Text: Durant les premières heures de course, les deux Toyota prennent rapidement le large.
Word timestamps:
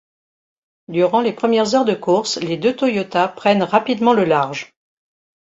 Durant 0.87 1.21
les 1.21 1.31
premières 1.31 1.75
heures 1.75 1.85
de 1.85 1.93
course, 1.93 2.39
les 2.39 2.57
deux 2.57 2.75
Toyota 2.75 3.27
prennent 3.27 3.61
rapidement 3.61 4.13
le 4.13 4.25
large. 4.25 4.73